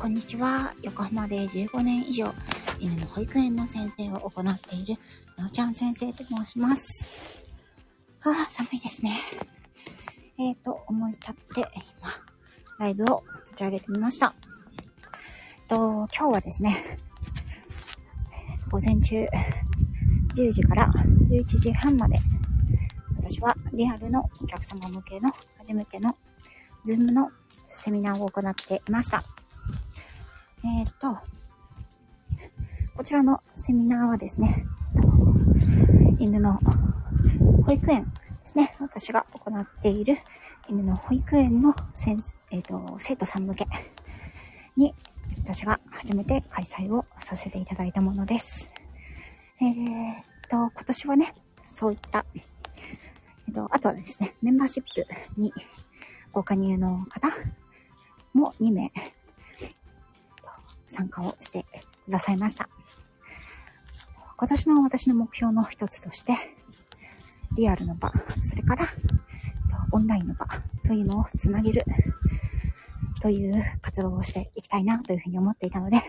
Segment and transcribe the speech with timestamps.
[0.00, 0.72] こんにちは。
[0.80, 2.32] 横浜で15年以上、
[2.78, 4.94] 犬の保育園の先生を行っている、
[5.36, 7.12] なおちゃん先生と申します。
[8.20, 9.20] はあ、寒いですね。
[10.38, 11.68] えーと、思い立って、
[12.00, 12.14] 今、
[12.78, 14.32] ライブを立ち上げてみました。
[15.68, 16.74] と、今日はですね、
[18.70, 19.26] 午前中、
[20.34, 20.90] 10時から
[21.28, 22.18] 11時半まで、
[23.18, 26.16] 私はリアルのお客様向けの初めての
[26.86, 27.30] Zoom の
[27.68, 29.22] セミナーを行っていました。
[30.62, 31.18] えっ、ー、と、
[32.94, 34.66] こちらのセミナーはですね、
[36.18, 36.58] 犬の
[37.64, 38.10] 保育園で
[38.44, 40.18] すね、私が行っている
[40.68, 43.66] 犬の保育園の先生、えっ、ー、と、生徒さん向け
[44.76, 44.94] に
[45.38, 48.70] 私が初めて開催をさせていただいたものです。
[49.62, 51.34] えっ、ー、と、今年はね、
[51.74, 55.06] そういった、えっ、と、あとはですね、メンバーシップ
[55.40, 55.54] に
[56.32, 57.30] ご加入の方
[58.34, 58.90] も2名
[60.90, 61.64] 参加をして
[62.04, 62.68] くださいました。
[64.36, 66.36] 今年の私の目標の一つとして、
[67.56, 68.88] リアルの場、それから
[69.92, 70.46] オンラインの場
[70.86, 71.84] というのをつなげる
[73.20, 76.02] という活動をしていきたいなというふうに思っていたので、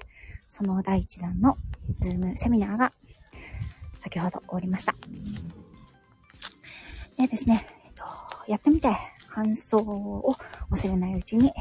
[0.47, 1.57] その第1弾の
[1.99, 2.93] ズームセミナーが
[3.99, 4.95] 先ほど終わりました。
[7.17, 8.03] でですね、えっと、
[8.47, 8.95] やってみて
[9.27, 10.35] 感想を
[10.71, 11.53] 忘れないうちに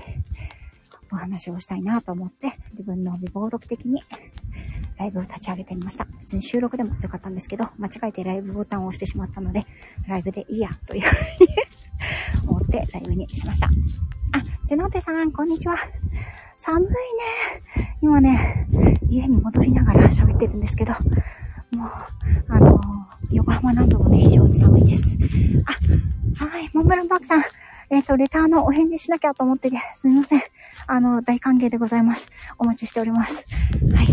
[1.12, 4.02] お話をしたいなと思って、自分の微暴録的に
[4.98, 6.06] ライブを立ち上げてみました。
[6.20, 9.66] 別に収録でもよかったんですけど、間違えてライブボタンを押してしまったので、
[10.06, 13.66] ライブでいいや、というふうに思ってライブにしました。
[13.66, 13.70] あ、
[14.64, 15.76] セノテさん、こんにちは。
[16.56, 17.96] 寒いね。
[18.02, 18.68] 今ね、
[19.08, 20.92] 家に戻りながら喋ってるんですけど、
[21.72, 21.88] もう、
[22.48, 22.80] あの、
[23.30, 25.18] 横浜南部もね、非常に寒いです。
[26.38, 27.44] あ、はい、モンブランパークさん。
[27.90, 30.42] えっ、ー、と、レターのお返事しなきゃと思ってて、すみません。
[30.92, 32.28] あの、大歓迎でございます。
[32.58, 33.46] お待ちしております。
[33.94, 34.06] はい。
[34.06, 34.12] はい、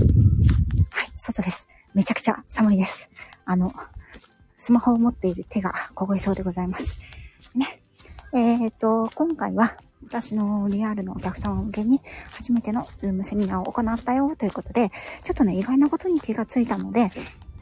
[1.16, 1.68] 外です。
[1.96, 3.10] めちゃくちゃ寒いです。
[3.46, 3.74] あの、
[4.60, 7.00] スマホを持っている手が凍えそうでございます。
[7.56, 7.82] ね。
[8.32, 14.92] えっ、と、今回は、私のリアルのお客様向けに初めてのズームセミナーを行ったよということで、
[15.24, 17.10] ちょっとね、意外なことに気がついたので、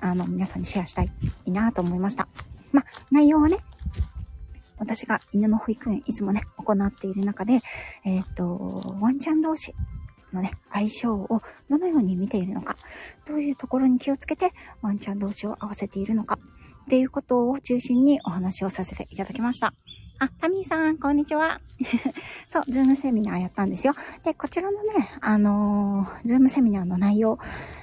[0.02, 1.10] あの、皆さんにシェアしたい
[1.48, 2.28] なと思いました。
[2.74, 3.60] まあ、内容はね、
[4.78, 7.62] 私が犬の保育園いつもね、行っている中で、
[8.04, 9.74] えっ、ー、と、ワンちゃん同士
[10.34, 12.76] のね、相性をどのように見ているのか、
[13.26, 16.38] どういうところに気をつけてワンちゃん同士を合わせているのか、
[16.86, 19.74] っていうことを中心にお話をさせていただきました。
[20.18, 21.60] あ、タミーさん、こんにちは。
[22.48, 23.94] そう、ズームセミナーやったんですよ。
[24.24, 27.38] で、こちらのね、あのー、ズームセミナーの内容、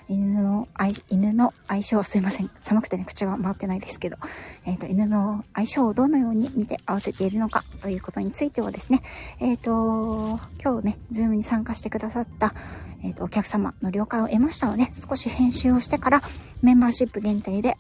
[0.09, 2.51] 犬の愛、犬の相性、すいません。
[2.61, 4.17] 寒くてね、口が回ってないですけど、
[4.65, 9.03] えっ、ー、と、犬の相性をどのように見て合わせているのかということについてはですね、
[9.39, 12.55] えっ、ー、と、今日ね、ズームに参加してくださった、
[13.03, 16.23] えっ、と、お客様の了解を得ましたので、少し編集をしてから、
[16.63, 17.77] メンバーシップ限定で、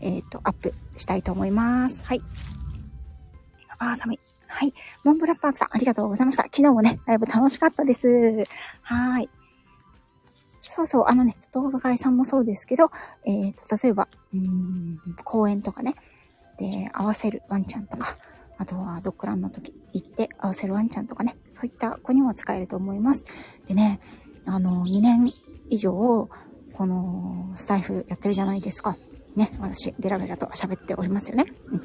[0.00, 2.04] えっ、と、アップしたいと思います。
[2.04, 2.20] はい。
[3.92, 4.20] あ、寒い。
[4.46, 4.72] はい。
[5.02, 6.44] モンブランパークさん、ありがとうございました。
[6.44, 8.44] 昨日もね、ライブ楽しかったです。
[8.82, 9.28] はい。
[10.60, 12.90] そうそう、あのね、動画会さんもそうですけど、
[13.24, 15.94] えーと、例えば、うん、公園とかね、
[16.58, 18.16] で、合わせるワンちゃんとか、
[18.56, 23.24] あとはドッグランの時行って合わせるワンちゃんとかね、そういった子にも使えると思います。
[23.66, 24.00] でね、
[24.46, 25.30] あの、2年
[25.68, 26.28] 以上、
[26.72, 28.96] このスタエフやってるじゃないですか。
[29.36, 31.46] ね、私、ベラベラと喋っておりますよね。
[31.66, 31.82] うん。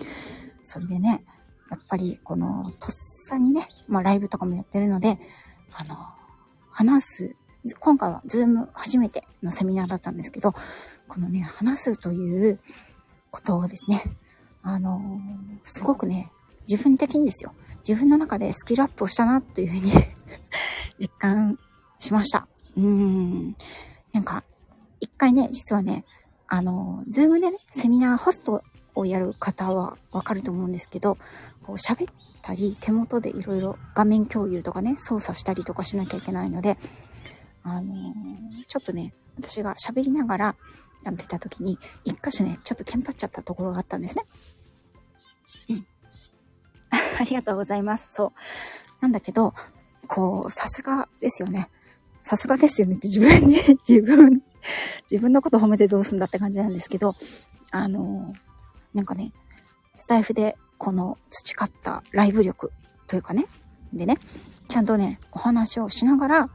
[0.63, 1.23] それでね、
[1.69, 5.19] やっぱりこのとっさにね、まあライブとかもやってるので、
[5.73, 5.95] あの、
[6.71, 7.35] 話す、
[7.79, 10.53] 今回はズーム初めてのセミナーだったんですけど、
[11.07, 12.59] このね、話すという
[13.31, 14.03] ことをですね、
[14.63, 15.01] あの、
[15.63, 16.31] すごくね、
[16.69, 17.53] 自分的にですよ、
[17.87, 19.91] 自分の中でスキルアップをしたなというふうに
[20.99, 21.59] 実感
[21.99, 22.47] しました。
[22.77, 23.55] うん。
[24.13, 24.43] なんか、
[24.99, 26.05] 一回ね、実はね、
[26.47, 28.63] あの、ズームでね、セミナーホスト
[28.99, 31.17] をやる方はわかると思うんですけど、
[31.63, 36.77] こう喋ったり、手元でいろいろ画面共有とかね、操作したりとかしなきゃいけないので、
[37.63, 40.55] あのー、ちょっとね、私が喋りながら
[41.03, 44.25] やってた時に、一箇所ね、ちょっとテンパっちゃったところがあったんですね。
[45.69, 45.87] うん。
[47.19, 48.13] ありがとうございます。
[48.13, 48.31] そう。
[49.01, 49.53] なんだけど、
[50.07, 51.69] こう、さすがですよね。
[52.23, 53.57] さすがですよねって自分に、
[53.87, 54.43] 自分、
[55.09, 57.15] 自分のこと褒めてどうすんだって感じなんですけど、
[57.71, 58.48] あのー
[58.93, 59.31] なんかね、
[59.97, 62.71] スタイフでこの培ったライブ力
[63.07, 63.45] というかね、
[63.93, 64.17] でね、
[64.67, 66.49] ちゃんとね、お話をしながら、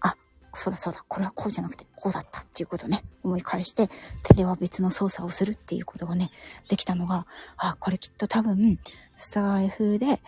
[0.00, 0.16] あ、
[0.54, 3.88] そうだそうだ、これはこうじゃなくてこうだったっていうことをね、思い返して、
[4.22, 6.30] 手では別の操作をするっていうことがね、
[6.68, 7.26] できたのが、
[7.56, 8.78] あ、これきっと多分、
[9.16, 10.20] スタイフで、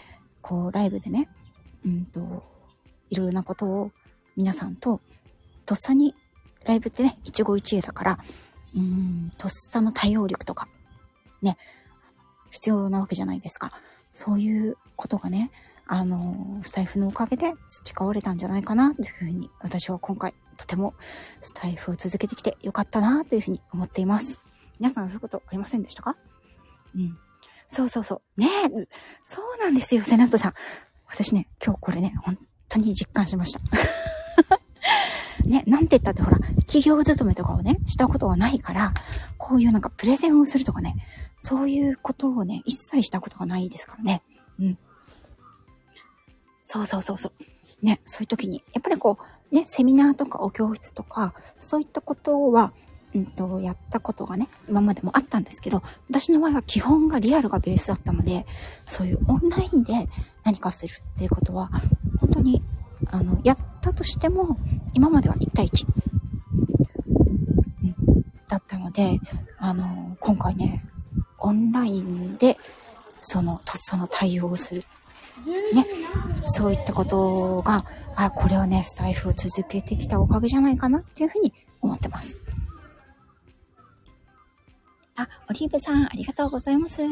[0.43, 1.29] こう、ライブでね、
[1.85, 2.43] うんと、
[3.11, 3.93] いろいろなことを
[4.37, 5.01] 皆さんと、
[5.67, 6.15] とっさに、
[6.65, 8.19] ライブってね、一期一会だから、
[8.75, 10.69] うん、とっさの対応力とか、
[11.43, 11.57] ね、
[12.51, 13.73] 必要なわけじゃないですか。
[14.13, 15.51] そういうことがね、
[15.87, 20.95] あの、スタイフのおかげで培われたんじゃないかなというふうに、私は今回、とても
[21.41, 24.41] スタイフを続けてきてよかったなというふうに思っています。
[24.79, 26.17] 皆さんそういうことありませんでしたか？
[26.95, 27.19] うん。
[27.67, 28.41] そうそうそう。
[28.41, 28.69] ねえ、
[29.25, 30.55] そうなんですよ、セナットさん。
[31.07, 32.39] 私ね、今日これね、本
[32.69, 33.61] 当に実感しました。
[35.51, 38.95] ね、なんて言ったってほら、企業勤めとかをね、したことはないから、
[39.37, 40.95] こういうなんかプレゼンをするとかね、
[41.37, 44.23] そういうことをね、一切したことがないですからね。
[44.61, 44.79] うん。
[46.63, 47.33] そうそうそうそ
[47.83, 47.85] う。
[47.85, 49.19] ね、そういう時に、やっぱりこ
[49.51, 52.73] う、ね、セミナーとかお教室とか、そういったことは、
[53.13, 58.47] うんと、やったことがね、今までもあったんですけど、私の場合は基本がリアルがベースだったので、
[58.87, 60.09] そういうオンラインで
[60.45, 61.71] 何かするっていうことは、
[62.21, 62.63] 本当に、
[63.07, 64.57] あの、やったとしても、
[64.95, 65.87] 今までは1対1、
[67.83, 69.19] うん、だったので、
[69.59, 70.85] あの、今回ね、
[71.39, 72.57] オンラインで、
[73.21, 74.83] その、とっさの対応をする
[75.75, 75.87] ね、
[76.43, 77.85] そういったことが、
[78.15, 82.39] あ、これはね、スタイフを続けてきたおかげじゃないかなっていうふうに思ってます。
[85.17, 87.03] あ、オリーブさん、ありがとうございます。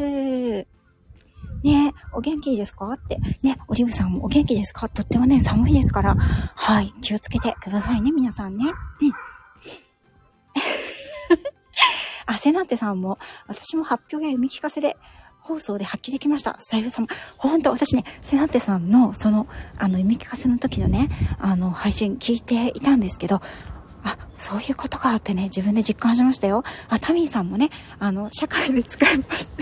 [1.62, 2.90] ねお元気ですか？
[2.92, 3.18] って。
[3.42, 4.88] ねオリーブさんもお元気ですか？
[4.88, 6.14] とってもね、寒いですから。
[6.14, 8.64] はい、気をつけてくださいね、皆さんね。
[9.00, 9.12] うん。
[12.26, 14.96] あ、セナンテさんも、私も発表や読み聞かせで、
[15.40, 16.56] 放送で発揮できました。
[16.58, 17.06] スタイフ様。
[17.38, 19.46] 本当私ね、セナテさんの、その、
[19.78, 21.08] あの、読み聞かせの時のね、
[21.38, 23.40] あの、配信聞いていたんですけど、
[24.04, 26.64] あ、そういうことかってね、自分で実感しましたよ。
[26.90, 29.54] あ、タミーさんもね、あの、社会で使えます。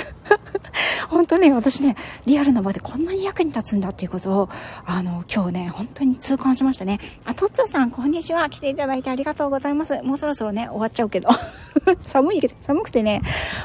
[1.08, 4.48] 本当ね、私ね、リアルな場でこんなに役に立つんだっていうことを、
[4.84, 6.98] あの、今日ね、本当に痛感しましたね。
[7.24, 8.48] あ、トッツーさん、こんにちは。
[8.50, 10.02] 来ていただいてありがとうございます。
[10.02, 11.28] もうそろそろね、終わっちゃうけど。
[12.04, 13.22] 寒いけど、寒くてね、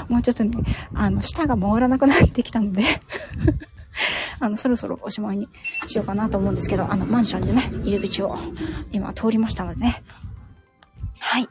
[0.09, 0.51] もうちょっとね、
[0.93, 2.83] あの、舌が回らなくなってきたので
[4.39, 5.47] あの、そろそろおしまいに
[5.85, 8.37] しようかなと思うんですけど、あの、マンションでね、入り口を
[8.91, 10.03] 今通りましたのでね。
[11.19, 11.49] はい。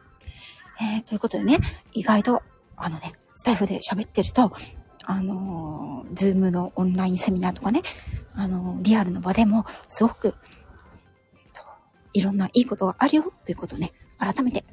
[0.81, 1.59] えー、ということでね、
[1.93, 2.43] 意外と、
[2.77, 4.53] あのね、スタエフで喋ってると、
[5.05, 7.83] あの、ズームのオンラインセミナーとかね、
[8.35, 10.35] あの、リアルの場でも、すごく、
[12.13, 14.65] いろんないいことがあるよ、ということをね、改めて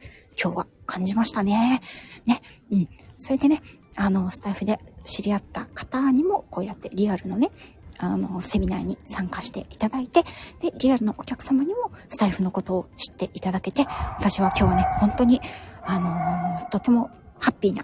[0.41, 1.81] 今日は感じましたね。
[2.25, 2.41] ね、
[2.71, 2.89] うん。
[3.17, 3.61] それでね、
[3.95, 7.51] あの、スタイフで知り合った方にも、こうやってリアルのね、
[7.97, 10.23] あの、セミナーに参加していただいて、
[10.59, 13.85] で、リアルのお客様にもスタイフのことを知っていただけて、
[14.19, 15.41] 私は今日はね、本当に、
[15.83, 17.09] あのー、とても
[17.39, 17.83] ハッピーな、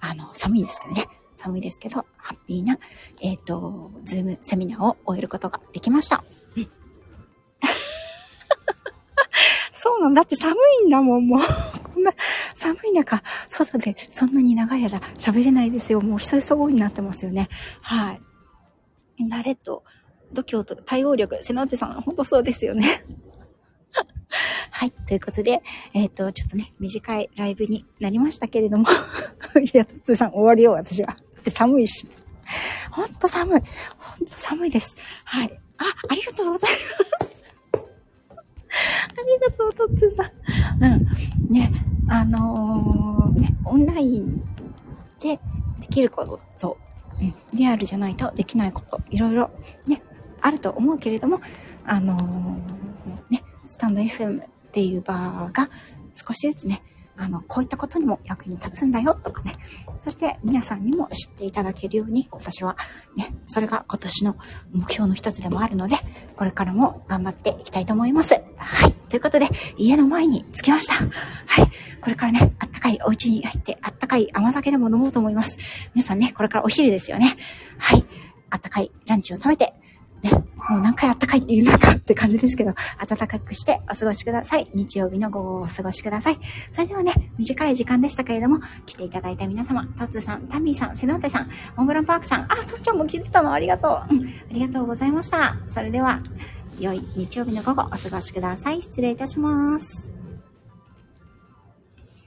[0.00, 1.04] あの、寒いですけどね、
[1.36, 2.78] 寒いですけど、ハッピーな、
[3.20, 6.24] えっ、ー、と、ズームセミナーを終えることができました。
[9.72, 11.40] そうなんだって寒いんだもん、もう。
[11.94, 12.12] こんな
[12.54, 16.00] 寒い中、外でそんなに長い間喋れないですよ。
[16.00, 17.48] もう久々になってますよね。
[17.82, 18.20] はい。
[19.30, 19.84] 慣れと
[20.32, 23.04] 度胸と対応力、瀬野手さん、ほんとそうですよね。
[24.70, 24.90] はい。
[24.90, 25.62] ということで、
[25.94, 28.86] えっ、ー、と、ちょっとね、短いライブになりましたけれども。
[29.60, 31.16] いや、とつさん終わりよ、私は。
[31.46, 32.06] で寒いし。
[32.90, 33.60] ほんと寒い。
[33.98, 34.96] ほんと寒いです。
[35.24, 35.60] はい。
[35.78, 36.70] あ、ありがとうござい
[37.20, 37.36] ます。
[37.82, 37.88] あ
[39.24, 40.84] りがとう、とつさん。
[40.84, 41.52] うん。
[41.52, 41.72] ね、
[42.08, 44.42] あのー、ね、オンライン
[45.20, 45.38] で
[45.80, 46.78] できることと、
[47.20, 49.50] うん、リアルじゃないとできないこと、いろいろ
[49.86, 50.02] ね、
[50.40, 51.40] あると思うけれども、
[51.84, 55.70] あのー、ね、スタンド FM っていう場が
[56.12, 56.82] 少しずつね、
[57.18, 59.54] あの、こういったことにも役に立つんだよとかね。
[60.00, 62.76] そして皆さんにも知っていただけるように、私は
[63.16, 64.36] ね、それが今年の
[64.72, 65.96] 目標の一つでもあるので、
[66.36, 68.34] これからも頑張っていきたいと思います。
[68.56, 68.92] はい。
[68.92, 70.94] ということで、家の前に着きました。
[70.94, 71.70] はい。
[72.00, 75.58] これからね、あったかいお家に入って、あったかい甘酒でも飲もうと思います。
[75.94, 77.36] 皆さんね、これからお昼ですよね。
[77.78, 78.04] はい。
[78.50, 79.74] あったかいランチを食べて、
[80.26, 82.74] ね、もう何回あったかいって言うのかって感じですけど、
[83.06, 84.68] 暖かくしてお過ごしください。
[84.74, 86.38] 日曜日の午後をお過ごしください。
[86.72, 94.14] それではね、短い時間でしたけれども、来ていただいた皆様、タツさん、タミーさん、セノーテさん、モンブランパークさん、あ、そっちゃんも来てたのありがとう。
[94.14, 95.56] うん、ありがとうございました。
[95.68, 96.20] それでは、
[96.78, 98.82] 良い日曜日の午後お過ごしください。
[98.82, 100.25] 失礼いたします。